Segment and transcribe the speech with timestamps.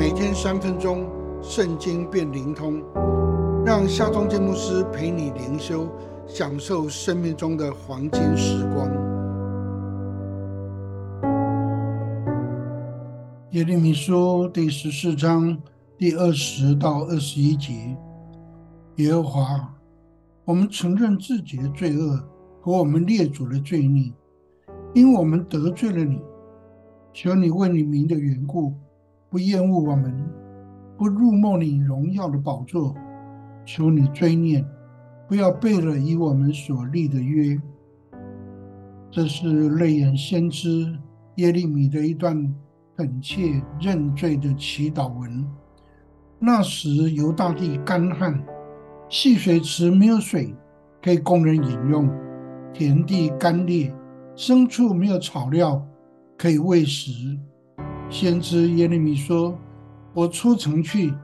[0.00, 1.06] 每天三分钟，
[1.42, 2.82] 圣经变灵通，
[3.66, 5.86] 让夏忠建牧师陪你灵修，
[6.26, 8.88] 享受生命中的黄金时光。
[13.50, 15.54] 耶利米书第十四章
[15.98, 17.94] 第二十到二十一节：
[18.96, 19.74] 耶和华，
[20.46, 22.18] 我们承认自己的罪恶
[22.62, 24.10] 和我们列祖的罪孽，
[24.94, 26.22] 因我们得罪了你。
[27.12, 28.72] 求你为你名的缘故，
[29.30, 30.12] 不厌恶我们，
[30.98, 32.92] 不入梦你荣耀的宝座。
[33.64, 34.66] 求你追念，
[35.28, 37.56] 不要背了以我们所立的约。
[39.08, 40.98] 这是泪眼先知
[41.36, 42.52] 耶利米的一段
[42.96, 45.46] 恳切认罪的祈祷文。
[46.40, 48.42] 那时犹大地干旱，
[49.08, 50.52] 戏水池没有水
[51.00, 52.10] 可以供人饮用，
[52.72, 53.94] 田地干裂，
[54.34, 55.86] 牲畜没有草料。
[56.36, 57.38] 可以喂食。
[58.10, 59.56] 先知耶利米说
[60.12, 61.14] ：“我出城去，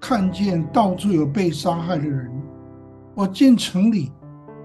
[0.00, 2.30] 看见到处有被杀害的人。
[3.14, 4.10] 我进城里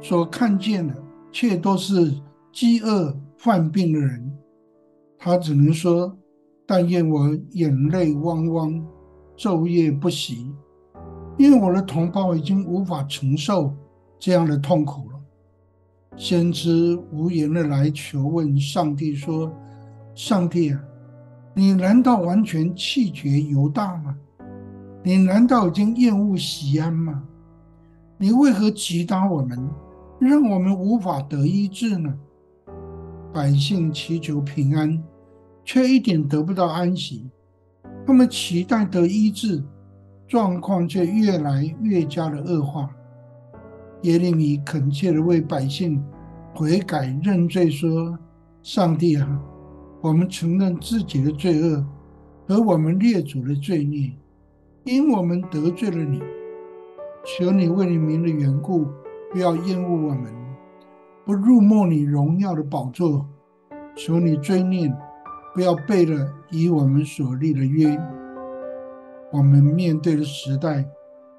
[0.02, 0.94] 所看见的，
[1.32, 2.20] 却都是
[2.52, 4.36] 饥饿患病的人。”
[5.20, 6.18] 他只能说
[6.66, 8.84] ：“但愿我眼泪汪汪，
[9.38, 10.52] 昼夜不息，
[11.38, 13.72] 因为我的同胞已经无法承受
[14.18, 15.20] 这样的痛苦了。”
[16.18, 19.50] 先知无言的来求问上帝说。
[20.14, 20.84] 上帝啊，
[21.54, 24.16] 你难道完全弃绝犹大吗？
[25.04, 27.24] 你难道已经厌恶西安吗？
[28.18, 29.70] 你为何击打我们，
[30.20, 32.14] 让我们无法得医治呢？
[33.34, 35.02] 百姓祈求平安，
[35.66, 37.30] 却一点得不到安息。
[38.06, 39.64] 他们期待得医治，
[40.28, 42.90] 状况却越来越加的恶化。
[44.04, 46.04] 耶利米恳切的为百姓
[46.56, 48.18] 悔改认罪，说
[48.64, 49.42] ：“上帝啊！”
[50.02, 51.86] 我们承认自己的罪恶
[52.48, 54.12] 和我们列祖的罪孽，
[54.84, 56.20] 因我们得罪了你，
[57.24, 58.88] 求你为你名的缘故，
[59.32, 60.34] 不要厌恶我们，
[61.24, 63.28] 不入没你荣耀的宝座。
[63.96, 64.92] 求你追念，
[65.54, 67.96] 不要背了以我们所立的约。
[69.32, 70.84] 我们面对的时代，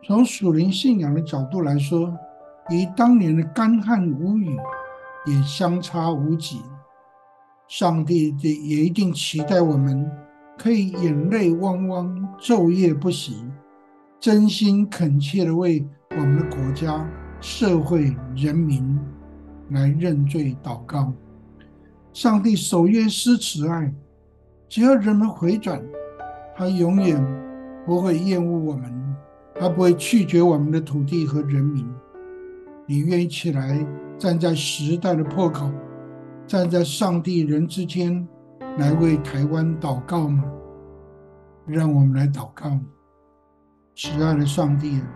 [0.04, 2.16] 从属灵信仰的角度来说，
[2.70, 4.56] 与当年的干旱无雨
[5.26, 6.60] 也相差无几。
[7.72, 10.06] 上帝也一定期待我们
[10.58, 13.42] 可以眼泪汪汪、昼夜不息，
[14.20, 17.02] 真心恳切的为我们的国家、
[17.40, 19.00] 社会、人民
[19.70, 21.10] 来认罪祷告。
[22.12, 23.90] 上帝守约施慈爱，
[24.68, 25.82] 只要人们回转，
[26.54, 27.24] 他永远
[27.86, 28.92] 不会厌恶我们，
[29.58, 31.88] 他不会拒绝我们的土地和人民。
[32.84, 33.82] 你愿意起来
[34.18, 35.70] 站在时代的破口？
[36.52, 38.28] 站在上帝人之间，
[38.76, 40.44] 来为台湾祷告吗？
[41.64, 42.78] 让我们来祷告。
[43.96, 45.10] 慈爱的上帝啊，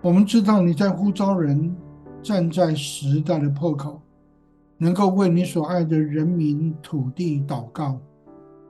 [0.00, 1.76] 我们知道你在呼召人
[2.22, 4.00] 站在时代的破口，
[4.78, 8.00] 能够为你所爱的人民、土地祷告，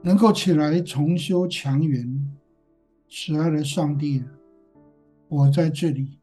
[0.01, 2.35] 能够起来重修强援。
[3.07, 4.25] 慈爱的上帝啊，
[5.29, 6.19] 我在这里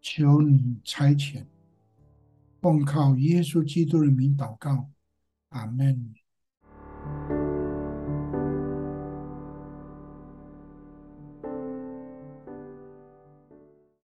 [0.00, 1.44] 求你差遣。
[2.60, 4.90] 奉靠耶稣基督的名祷告，
[5.48, 6.14] 阿门。